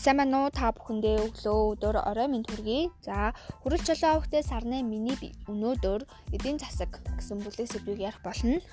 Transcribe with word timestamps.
Сайн 0.00 0.16
байна 0.16 0.48
уу 0.48 0.48
та 0.48 0.72
бүхэндээ 0.72 1.28
өглөө 1.28 1.76
өдөр 1.76 1.96
орой 2.00 2.28
минь 2.32 2.48
төргий. 2.48 2.88
За 3.04 3.36
хүрэл 3.60 3.84
чолоо 3.84 4.16
авахтай 4.16 4.40
сарны 4.40 4.80
миний 4.80 5.12
өнөөдөр 5.44 6.08
эдийн 6.32 6.56
засаг 6.56 7.04
гэсэн 7.20 7.44
бүлэг 7.44 7.68
сэдвийг 7.68 8.08
ярих 8.08 8.24
болно. 8.24 8.64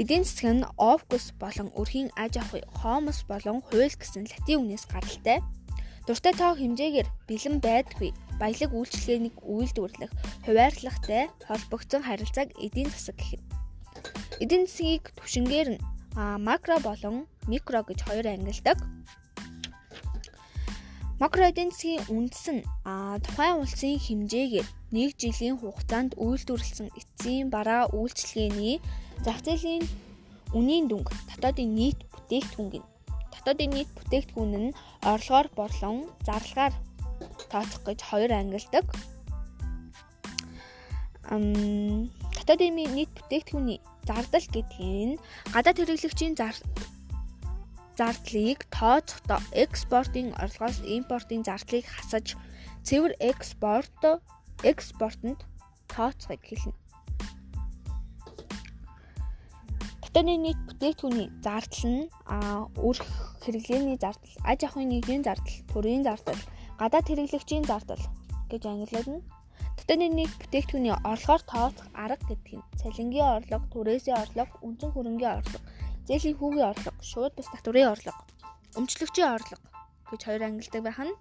Эдийн 0.00 0.24
засаг 0.24 0.56
нь 0.56 0.64
овкус 0.80 1.36
болон 1.36 1.68
өрхийн 1.76 2.08
аж 2.16 2.40
ахуй, 2.40 2.64
хомос 2.80 3.28
болон 3.28 3.60
хууль 3.60 3.92
гэсэн 3.92 4.24
латин 4.24 4.64
үгнээс 4.64 4.88
гаралтай. 4.88 5.44
Дуртай 6.08 6.32
тоо 6.32 6.56
хэмжээгээр 6.56 7.08
бэлэн 7.28 7.60
байдгүй 7.60 8.10
баялаг 8.40 8.72
үйлчлэгээнийг 8.72 9.36
үйлдвэрлэх, 9.36 10.12
хуваарлахтай 10.48 11.28
холбогдсон 11.44 12.08
харилцааг 12.08 12.56
эдийн 12.56 12.88
засаг 12.88 13.20
гэх 13.20 13.36
юм. 13.36 13.44
Эдийн 14.40 14.64
засгийг 14.64 15.12
түвшингээр 15.12 15.68
нь 15.76 15.80
макро 16.16 16.80
болон 16.80 17.28
микро 17.44 17.84
гэж 17.84 18.00
хоёр 18.08 18.32
ангилдаг. 18.32 18.80
Макро 21.20 21.44
эдийн 21.44 21.68
засгийн 21.68 22.00
үндэс 22.08 22.46
нь 22.48 22.64
тухайн 23.24 23.60
улсын 23.60 24.00
хэмжээгээр 24.00 24.68
нэг 24.96 25.10
жилийн 25.20 25.60
хугацаанд 25.60 26.16
үйлдвэрлэсэн 26.16 26.88
эцсийн 26.96 27.52
бараа 27.52 27.92
үйлчлэгээний 27.92 28.80
зах 29.20 29.44
зээлийн 29.44 29.84
үнийн 30.56 30.88
дүнг 30.88 31.12
дотоодын 31.28 31.76
нийт 31.76 32.00
бүтээгдэхүүн 32.08 32.68
гин. 32.72 32.84
Дотоодын 33.36 33.70
нийт 33.76 33.90
бүтээгдэхүүн 34.00 34.52
нь 34.64 34.76
орлогоор 35.04 35.48
борлон 35.52 36.08
зарлагаар 36.24 36.72
тооцох 37.52 37.84
гэж 37.84 38.00
хоёр 38.00 38.32
ангилдаг. 38.40 38.86
Ам 41.28 42.08
дотоодын 42.32 42.80
нийт 42.96 43.12
бүтээгдэхүүний 43.12 43.78
зардал 44.08 44.46
гэдэг 44.48 44.72
нь 44.80 45.20
гадаад 45.52 45.76
хэрэглэгчийн 45.84 46.32
зардлыг 48.00 48.64
тооцохдоо 48.72 49.40
экспортын 49.64 50.28
орлогоос 50.42 50.78
импортын 50.96 51.44
зардлыг 51.48 51.84
хасаж 51.84 52.26
цэвэр 52.86 53.12
экспорт 53.30 54.00
экспортод 54.72 55.40
тооцохыг 55.92 56.40
хэлнэ. 56.48 56.74
Дотоодны 60.00 60.34
нийт 60.44 60.60
бүтээгдэхүүний 60.68 61.28
зардал 61.44 61.84
нь 61.92 62.08
өрх 62.88 63.04
хэрэглээний 63.44 63.98
зардал, 64.00 64.34
аж 64.50 64.60
ахуйн 64.64 64.88
нэгжийн 64.90 65.22
зардал, 65.28 65.56
төрийн 65.72 66.02
зардал, 66.08 66.40
гадаад 66.80 67.06
хэрэглэгчийн 67.08 67.64
зардал 67.68 68.04
гэж 68.50 68.62
ангилагдана. 68.64 69.20
Дотоодны 69.76 70.08
нийт 70.08 70.32
бүтээгдэхүүний 70.40 70.96
орлогоор 71.04 71.42
тооцох 71.52 71.88
арга 72.04 72.24
гэдэг 72.32 72.54
нь 72.58 72.68
цалингийн 72.80 73.28
орлого, 73.36 73.64
түрээсийн 73.72 74.18
орлого, 74.22 74.52
үндсэн 74.66 74.90
хөрөнгийн 74.92 75.36
орлого 75.38 75.62
зээлийн 76.08 76.36
хүүгийн 76.38 76.70
орлого, 76.70 77.00
шууд 77.02 77.32
бус 77.36 77.48
татврын 77.52 77.92
орлого, 77.92 78.22
өмчлөгчийн 78.78 79.34
орлого 79.36 79.66
гэж 80.10 80.20
хоёр 80.24 80.42
ангилдаг 80.46 80.82
байх 80.84 81.00
нь. 81.04 81.14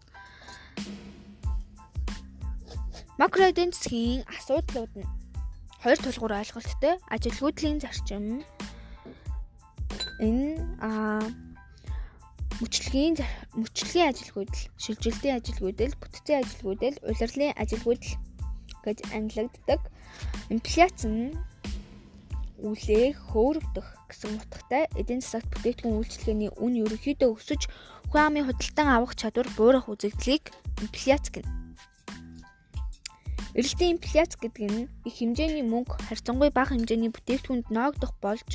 Макро 3.19 3.43
эдийн 3.51 3.71
засгийн 3.75 4.23
асуудлууд 4.31 4.93
нь 4.95 5.09
хоёр 5.83 5.99
тулгуур 5.99 6.33
ойлголттой 6.39 6.95
ажилгүйдлийн 7.15 7.79
зарчим 7.83 8.43
энэ 10.19 10.59
а 10.83 10.89
мөчлөгийн 12.59 13.15
мөчлөгийн 13.55 14.11
ажилгүйдэл, 14.11 14.67
шилжилтийн 14.83 15.39
ажилгүйдэл, 15.39 15.95
бүтцийн 15.95 16.43
ажилгүйдэл, 16.43 16.95
улирлын 17.07 17.55
ажилгүйдэл 17.55 18.13
гэж 18.83 18.97
ангилагддаг. 19.15 19.81
Инфляц 20.51 20.99
нь 21.07 21.39
үлээх, 22.63 23.17
хөөрөгдөх 23.31 23.87
гэсэн 24.09 24.35
утгатай 24.39 24.83
эдийн 24.99 25.21
засагт 25.23 25.49
бүтээгдэхүүн 25.53 25.99
үйлчлэгээний 25.99 26.51
үн 26.59 26.73
ерөнхийдөө 26.83 27.29
өсөж 27.37 27.61
хүн 28.11 28.21
амын 28.25 28.47
худалдан 28.47 28.87
авах 28.91 29.13
чадвар 29.15 29.47
буурах 29.57 29.87
үзэгдлийг 29.87 30.51
инфляц 30.83 31.25
гэнэ. 31.31 31.49
Эрэлтийн 33.57 33.97
инфляц 33.97 34.37
гэдэг 34.37 34.65
нь 34.69 34.89
их 35.09 35.15
хэмжээний 35.17 35.65
мөнгө 35.65 35.97
харьцангуй 36.05 36.49
бага 36.53 36.77
хэмжээний 36.77 37.11
бүтээгдэхүүнд 37.11 37.67
ноогдох 37.73 38.13
болж 38.21 38.45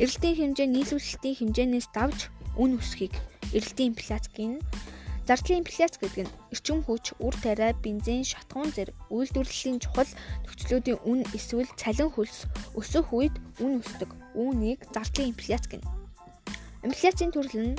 эрэлтийн 0.00 0.36
хэмжээ 0.38 0.68
нийлүүлэлтийн 0.70 1.38
хэмжээнээс 1.38 1.88
давж 1.92 2.18
үн 2.56 2.80
өсөхийг 2.80 3.14
эрэлтийн 3.52 3.92
инфляц 3.92 4.24
гэнэ. 4.32 4.58
Зардлын 5.30 5.62
инфляц 5.62 5.94
гэдэг 5.94 6.26
нь 6.26 6.34
эрчим 6.50 6.82
хүч, 6.82 7.14
үр 7.22 7.30
тариа, 7.38 7.70
бензин, 7.78 8.26
шатхуун 8.26 8.74
зэрэг 8.74 8.98
үйлдвэрлэлийн 9.14 9.78
чухал 9.78 10.10
нөхцлүүдийн 10.42 10.98
үн 11.06 11.22
эсвэл 11.30 11.70
цалин 11.78 12.10
хөлс 12.10 12.50
өсөх 12.74 13.14
үед 13.14 13.38
үн 13.62 13.78
өсдөг. 13.78 14.10
Үүнийг 14.34 14.90
зардлын 14.90 15.30
инфляц 15.30 15.70
гэнэ. 15.70 15.86
Инфляцийн 16.82 17.30
төрөл 17.30 17.78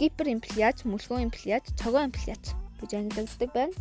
гиперинфляц, 0.00 0.88
мөлхөө 0.88 1.20
инфляц, 1.28 1.68
цогоо 1.76 2.08
инфляц 2.08 2.56
гэж 2.80 2.90
ангилагддаг 2.96 3.50
байна. 3.52 3.76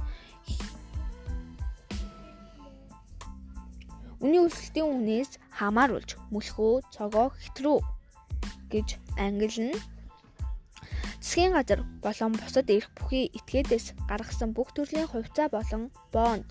Үний 4.20 4.44
өсөлтийн 4.44 4.92
үнээс 4.92 5.40
хамааруулж 5.56 6.20
мөлхөө, 6.28 6.84
цогоо, 6.92 7.32
хэтрүү 7.40 7.80
гэж 8.68 9.00
ангилна. 9.16 9.80
Засгийн 11.32 11.56
газар 11.56 11.80
болон 12.04 12.36
бусад 12.36 12.68
эрх 12.76 12.92
бүхий 12.92 13.32
этгээдээс 13.32 13.96
гаргасан 14.12 14.52
бүх 14.52 14.76
төрлийн 14.76 15.08
хувьцаа 15.08 15.48
болон 15.48 15.88
бонд 16.12 16.44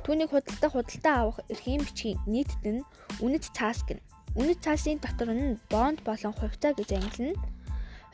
түүнийг 0.00 0.32
худалдах 0.32 0.72
худалдаа 0.72 1.14
авах 1.20 1.38
эрхийн 1.52 1.84
бичгийн 1.84 2.16
нийтэд 2.24 2.64
нь 2.64 2.86
үнэт 3.20 3.44
цаас 3.52 3.84
гэнэ. 3.84 4.00
Үнэт 4.40 4.64
цаасын 4.64 4.96
дотор 5.04 5.28
нь 5.36 5.60
бонд 5.68 6.00
болон 6.08 6.32
хувьцаа 6.40 6.72
гэж 6.72 6.88
ангилна. 6.96 7.36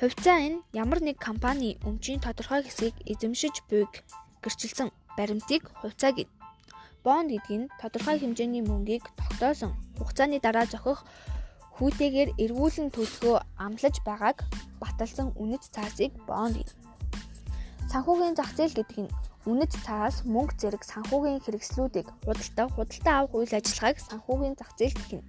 Хувьцаа 0.03 0.37
энэ 0.50 0.59
ямар 0.75 0.98
нэг 0.98 1.15
компани 1.22 1.78
өмчийн 1.87 2.19
тодорхой 2.19 2.66
хэсгийг 2.66 2.98
эзэмшиж 3.06 3.62
буйг 3.71 4.03
гэрчилсэн 4.42 4.91
баримтыг 5.15 5.62
хувьцаа 5.78 6.10
гэнэ. 6.10 6.34
Бонд 7.06 7.31
гэдэг 7.31 7.54
нь 7.54 7.71
тодорхой 7.78 8.19
хэмжээний 8.19 8.66
мөнгийг 8.66 9.06
тогтоосон 9.15 9.78
хугацааны 9.94 10.42
дараа 10.42 10.66
зохих 10.66 11.06
хүүтэйгээр 11.78 12.34
эргүүлэн 12.42 12.91
төлөхөө 12.91 13.37
амлаж 13.62 13.94
байгааг 14.03 14.42
баталсан 14.82 15.28
үнэт 15.36 15.64
цаасыг 15.74 16.12
бонд 16.26 16.56
гэнэ. 16.58 16.72
Санхүүгийн 17.92 18.34
зах 18.38 18.50
зээл 18.56 18.76
гэдэг 18.76 18.98
нь 19.04 19.12
үнэт 19.48 19.72
цаас 19.84 20.22
мөнгө 20.28 20.54
зэрэг 20.60 20.82
санхүүгийн 20.84 21.41
хэрэгслүүдийг 21.44 22.08
худалдаа 22.24 22.66
худалдаа 22.74 23.14
авах 23.24 23.34
үйл 23.41 23.56
ажиллагааг 23.56 23.98
санхүүгийн 23.98 24.54
зах 24.60 24.72
зээл 24.76 25.16
юм. 25.16 25.24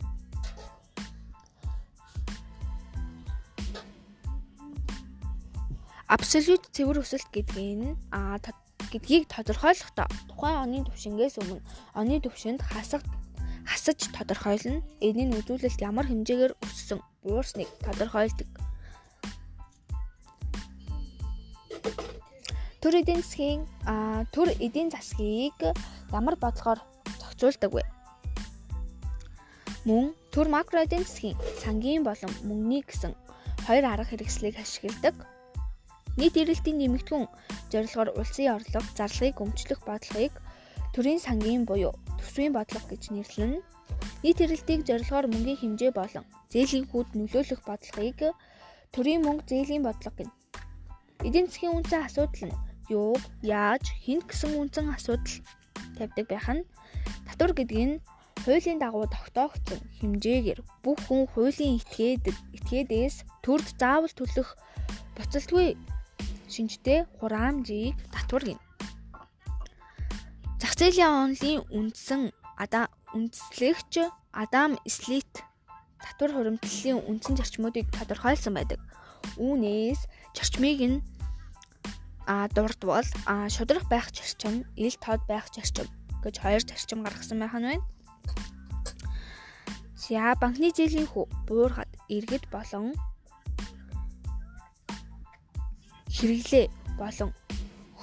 Абсолют 6.11 6.63
цэвэр 6.75 6.99
өсөлт 6.99 7.31
гэдэг 7.31 7.55
нь 7.79 7.95
а 8.11 8.35
гэдгийг 8.91 9.31
тодорхойлохдоо 9.31 10.11
тухайн 10.27 10.59
оны 10.59 10.77
түвшингээс 10.83 11.39
өмнө 11.39 11.63
оны 11.95 12.19
түвшинд 12.19 12.59
хасах 12.59 12.99
хасаж 13.63 14.11
тодорхойлно. 14.11 14.83
Нь 14.99 15.35
үзүүлэлт 15.39 15.79
ямар 15.79 16.05
хэмжээгээр 16.11 16.53
өссөн 16.59 16.99
буурсныг 17.23 17.69
тодорхойлдог. 17.79 18.70
Төр 22.81 23.05
эдийн 23.05 23.21
засгийн 23.21 23.61
төр 24.33 24.49
эдийн 24.57 24.89
засгийг 24.89 25.53
ямар 26.09 26.33
бодлогоор 26.41 26.81
зохицуулдаг 27.21 27.71
вэ? 27.77 27.85
Мөн 29.85 30.17
төр 30.33 30.49
макро 30.49 30.81
эдийн 30.81 31.05
засгийн 31.05 31.37
сангийн 31.61 32.01
болон 32.01 32.33
мөнгөний 32.41 32.81
гэсэн 32.81 33.13
хоёр 33.69 33.85
арга 33.85 34.09
хэрэгслийг 34.09 34.57
ашигладаг. 34.57 35.13
Нийт 36.17 36.33
эрэлтийн 36.41 36.81
нэмэгдэхүүн 36.81 37.29
зорилгоор 37.69 38.09
улсын 38.17 38.49
орлого, 38.57 38.89
зарлагыг 38.97 39.37
өмчлөх 39.45 39.85
бодлогыг 39.85 40.33
төрийн 40.97 41.21
сангийн 41.21 41.69
буюу 41.69 41.93
төсвийн 42.17 42.57
бодлого 42.57 42.89
гэж 42.89 43.13
нэрлэнэ. 43.13 43.61
Нийт 44.25 44.41
эрэлтийг 44.41 44.89
зорилгоор 44.89 45.29
мөнгөний 45.29 45.57
хэмжээ 45.61 45.93
болон 45.93 46.25
зээлийн 46.49 46.89
хүүд 46.89 47.13
нөлөөлөх 47.13 47.61
бодлогыг 47.61 48.33
төрийн 48.89 49.21
мөнгө 49.21 49.45
зээлийн 49.45 49.85
бодлого 49.85 50.17
гэнэ. 50.17 50.33
Эдийн 51.29 51.45
засгийн 51.45 51.77
үнцэн 51.77 52.09
асуудал 52.09 52.49
нь 52.49 52.70
юу, 52.91 53.15
яаж, 53.41 53.87
хинт 54.03 54.27
гэсэн 54.27 54.51
үндсэн 54.59 54.91
асуудал 54.91 55.35
тавьдаг 55.97 56.25
байх 56.27 56.47
нь 56.51 56.63
татвар 57.27 57.51
гэдэг 57.55 57.79
нь 57.87 57.95
хуулийн 58.43 58.79
дагуу 58.81 59.05
тогтоогдсон 59.07 59.79
хэмжээгээр 60.01 60.59
бүх 60.83 60.99
хүн 61.07 61.29
хуулийн 61.31 61.79
этгээд 61.79 62.25
этгээдээс 62.57 63.15
төрд 63.45 63.67
заавал 63.79 64.13
төлөх 64.17 64.49
буцалтгүй 65.15 65.77
шинжтэй 66.49 67.05
хураамжийг 67.17 67.95
татвар 68.11 68.43
гэнэ. 68.49 68.63
Зах 70.59 70.73
зээлийн 70.77 71.13
онлын 71.23 71.59
үндсэн 71.69 72.21
Адам 72.57 72.89
үндслэгч 73.13 73.93
Адам 74.33 74.77
Слит 74.85 75.33
татвар 76.01 76.31
хуримтлалын 76.33 76.99
үндсэн 77.09 77.37
зарчмуудыг 77.37 77.85
тодорхойлсон 77.93 78.53
байдаг. 78.57 78.79
Үүнээс 79.37 80.01
зарчмыг 80.35 80.79
нь 80.81 81.03
а 82.27 82.47
дурдвал 82.47 83.07
а 83.25 83.49
шудрах 83.49 83.87
байх 83.89 84.09
зарчим, 84.13 84.65
ил 84.75 84.95
тод 84.99 85.21
байх 85.27 85.47
зарчим 85.53 85.87
гэж 86.23 86.35
хоёр 86.39 86.61
зарчим 86.61 87.03
гаргасан 87.03 87.39
байх 87.39 87.55
нь 87.57 87.67
байна. 87.67 87.85
За 89.95 90.35
банкны 90.41 90.69
зээлийн 90.75 91.07
хүү 91.07 91.25
буурхад 91.47 91.91
иргэд 92.09 92.45
болон 92.51 92.93
хэрэглээ 96.15 96.65
болон 96.99 97.31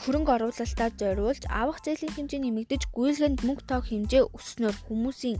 хөрөнгө 0.01 0.33
оруулалтад 0.35 0.95
зориулж 1.01 1.43
авах 1.51 1.79
зээлийн 1.85 2.15
хэмжээ 2.15 2.41
нэмэгдэж 2.43 2.83
гүйлгэнд 2.97 3.45
мөнгө 3.47 3.65
тоог 3.69 3.85
хэмжээ 3.91 4.25
өснөөр 4.37 4.77
хүмүүсийн 4.87 5.39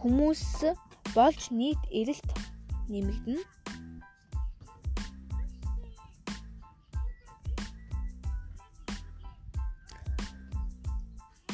хүмүүс 0.00 0.42
болж 1.16 1.42
нийт 1.50 1.82
эрэлт 1.90 2.30
нэмэгдэнэ. 2.88 3.42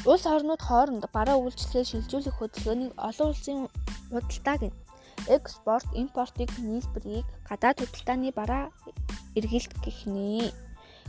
Улс 0.01 0.25
орнууд 0.25 0.61
хооронд 0.65 1.03
бараа 1.13 1.37
үйлчлэгээ 1.37 1.85
шилжүүлэх 1.85 2.35
хөдөлгөөнийг 2.41 2.93
олон 2.97 3.27
улсын 3.29 3.69
худалдааг 4.09 4.61
нь 4.65 4.77
экспорт, 5.29 5.85
импортыг 5.93 6.49
нийлбэрийг 6.57 7.27
гадаад 7.45 7.77
худалдааны 7.85 8.33
бараа 8.33 8.73
эргэлт 9.37 9.73
гэх 9.85 9.99
нэ. 10.09 10.49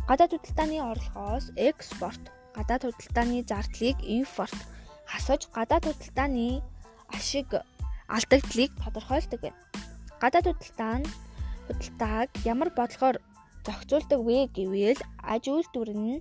Гадаад 0.09 0.33
худалдааны 0.37 0.77
орлогоос 0.91 1.47
экспорт, 1.57 2.23
гадаад 2.53 2.83
худалдааны 2.85 3.39
зардлыг 3.49 3.97
импорт 4.05 4.59
хасаж 5.09 5.41
гадаад 5.57 5.85
худалдааны 5.89 6.61
ашиг 7.17 7.49
алдагдлыг 8.13 8.71
тодорхойлдог 8.77 9.41
байна. 9.41 9.61
Гадаад 10.21 10.47
худалдаа 10.53 10.97
нь 11.01 11.09
худалдааг 11.67 12.29
ямар 12.45 12.69
бодлогоор 12.77 13.17
зохицуулдаг 13.65 14.21
вэ 14.21 14.53
гэвэл 14.57 15.01
аж 15.33 15.45
үйлдвэр 15.49 15.91
нь 15.97 16.21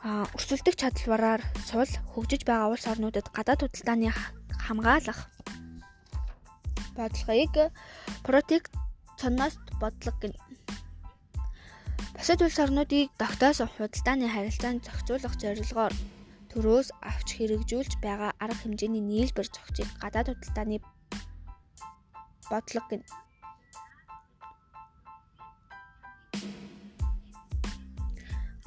өрсөлдөх 0.00 0.80
чадвараар 0.80 1.44
сул 1.68 1.84
хөгжиж 2.12 2.48
байгаа 2.48 2.72
улс 2.72 2.88
орнуудад 2.88 3.28
гадаад 3.36 3.60
худалдааны 3.60 4.08
хамгаалах 4.64 5.28
бодлогыг 6.96 7.76
протекционист 8.24 9.60
бодлого 9.76 10.16
гэнэ. 10.22 10.38
Бусад 12.16 12.40
улс 12.40 12.58
орнуудыг 12.64 13.12
тогтоосон 13.20 13.68
худалдааны 13.68 14.26
харилцаанд 14.32 14.84
зохицуулах 14.88 15.34
зорилгоор 15.36 15.92
төрөөс 16.48 16.88
авч 17.04 17.28
хэрэгжүүлж 17.36 17.92
байгаа 18.00 18.32
арга 18.40 18.56
хэмжээний 18.64 19.04
нийлбэр 19.04 19.48
зохицыг 19.52 19.88
гадаад 20.00 20.32
худалдааны 20.32 20.80
бодлого 22.48 22.88
гэнэ. 22.88 23.04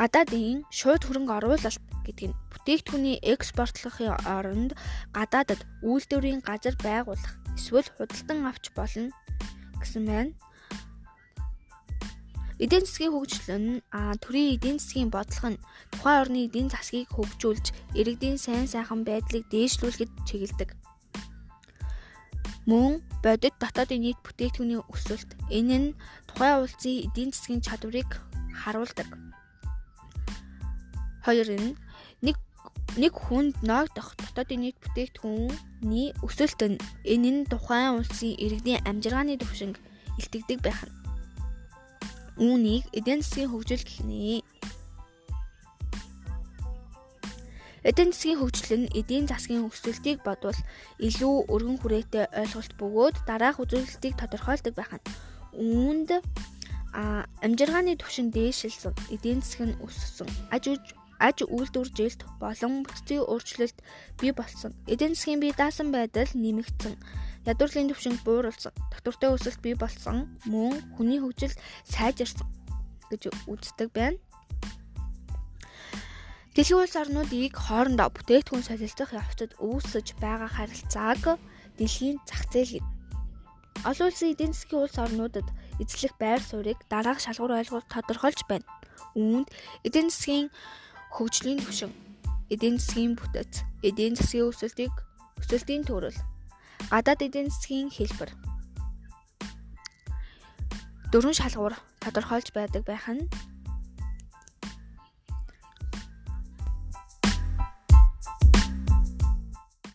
Гадаадын 0.04 0.68
шууд 0.68 1.08
хөрөнгө 1.08 1.32
оруулалт 1.40 1.80
гэдэг 2.04 2.28
нь 2.28 2.40
бүтээгдэхүүний 2.52 3.24
экспортлохын 3.24 4.20
оронд 4.28 4.76
гадаадад 5.16 5.64
үйлдвэрийн 5.80 6.44
газар 6.44 6.76
байгуулах 6.84 7.40
эсвэл 7.56 7.88
худалдан 7.96 8.44
авч 8.44 8.76
болно 8.76 9.16
гэсэн 9.80 10.04
байна. 10.04 10.36
Эдийн 12.60 12.84
засгийн 12.84 13.16
хөгжил 13.16 13.48
нь 13.56 13.80
төрийн 14.20 14.60
эдийн 14.60 14.78
засгийн 14.84 15.08
бодлого 15.08 15.56
нь 15.56 15.64
тухайн 15.96 16.20
орны 16.20 16.40
эдийн 16.52 16.68
засгийг 16.68 17.08
хөгжүүлж, 17.16 17.72
иргэдийн 17.96 18.36
сайн 18.36 18.68
сайхан 18.68 19.08
байдлыг 19.08 19.48
дээшлүүлэхэд 19.56 20.12
чиглэдэг. 20.28 20.70
Мөн 22.68 23.00
бодит 23.24 23.56
дотоодын 23.56 24.04
нийт 24.04 24.20
бүтээгдэхүүний 24.20 24.84
өсөлт 24.84 25.32
энэ 25.48 25.78
нь 25.80 25.96
тухайн 26.28 26.60
улсын 26.60 27.08
эдийн 27.08 27.32
засгийн 27.32 27.64
чадварыг 27.64 28.12
харуулдаг. 28.52 29.23
Хоёр 31.24 31.50
нь 31.56 31.76
нэг 32.20 32.36
нэг 33.00 33.14
хүнд 33.16 33.64
ноогдох 33.64 34.14
дотоодын 34.20 34.60
нийт 34.68 34.78
бүтээгдэхүүний 34.84 36.08
өсөлт 36.20 36.62
нь 36.68 36.78
энэ 37.08 37.32
нь 37.32 37.48
тухайн 37.48 37.98
улсын 37.98 38.36
иргэдийн 38.36 38.84
амжиргааны 38.84 39.40
түвшинг 39.40 39.80
илтгэдэг 40.20 40.60
байх 40.62 40.84
нь. 40.86 40.94
Үүнийг 42.44 42.84
эдийн 42.92 43.22
засгийн 43.24 43.50
хөгжил 43.50 43.84
гэх 43.88 44.02
нэ. 44.04 44.42
Эдийн 47.84 48.12
засгийн 48.12 48.40
хөгжил 48.40 48.72
нь 48.84 48.92
эдийн 49.00 49.26
засгийн 49.32 49.68
өсөлтийг 49.70 50.20
бодвол 50.28 50.60
илүү 51.00 51.36
өргөн 51.54 51.78
хүрээтэй 51.80 52.26
ойлголт 52.42 52.74
бөгөөд 52.80 53.16
дараах 53.28 53.62
үзүүлэлтийг 53.64 54.14
тодорхойлдог 54.18 54.74
байх 54.76 54.92
нь. 54.98 55.06
Үүнд 55.56 56.10
амжиргааны 56.94 57.98
түвшин 57.98 58.30
дээшилсэн, 58.30 58.94
эдийн 59.14 59.42
засаг 59.42 59.74
нь 59.74 59.80
өссөн, 59.82 60.30
аж 60.54 60.64
аж 61.20 61.44
үйлдвэржилт 61.46 62.22
болон 62.40 62.84
бүтцийн 62.88 63.26
өөрчлөлт 63.28 63.78
бий 64.20 64.32
болсон. 64.32 64.72
Эдийн 64.88 65.14
засгийн 65.14 65.42
бие 65.42 65.54
даасан 65.54 65.92
байдал 65.92 66.30
нэмэгдсэн. 66.34 66.94
Ядуурлын 67.46 67.92
түвшинг 67.92 68.24
бууралсан. 68.24 68.74
Доктортой 68.92 69.36
өсөлт 69.36 69.60
бий 69.62 69.76
болсон. 69.76 70.40
Мөн 70.48 70.80
хүний 70.96 71.20
хөгжил 71.20 71.54
сайжирсан 71.84 72.48
гэж 73.12 73.30
үздэг 73.52 73.90
байна. 73.94 74.18
Дэлхийн 76.54 76.86
улс 76.86 76.94
орнуудыг 76.94 77.58
хоорондоо 77.58 78.14
бүтээгдэхүүн 78.14 78.62
солилцох 78.62 79.12
явцад 79.18 79.58
үүсэж 79.58 80.22
байгаа 80.22 80.50
харилцааг 80.54 81.42
дэлхийн 81.82 82.22
зах 82.30 82.46
зээл 82.54 82.78
гэдэг. 82.78 82.86
Олон 83.90 84.08
улсын 84.08 84.32
эдийн 84.38 84.54
засгийн 84.54 84.86
улс 84.86 84.98
орнуудад 85.02 85.48
эзлэх 85.82 86.14
байр 86.22 86.42
суурийг 86.46 86.78
дараах 86.94 87.20
шалгуур 87.26 87.58
ойлголт 87.58 87.90
тодорхойлж 87.90 88.46
байна. 88.46 88.70
Үүнд 89.18 89.50
эдийн 89.82 90.14
засгийн 90.14 90.48
хөгжлийн 91.14 91.62
түвшин, 91.62 91.94
эдийн 92.50 92.82
засгийн 92.82 93.14
бүтэц, 93.14 93.62
эдийн 93.86 94.18
засгийн 94.18 94.50
өсөлтийг 94.50 94.94
өсөлтийн 95.38 95.86
төрөл, 95.86 96.18
гадаад 96.90 97.22
эдийн 97.22 97.54
засгийн 97.54 97.94
хэлбэр. 97.94 98.34
Дөрвөн 101.14 101.38
шалгуур 101.38 101.78
тодорхойлж 102.02 102.50
байдаг 102.58 102.82
байх 102.90 103.06
нь 103.14 103.30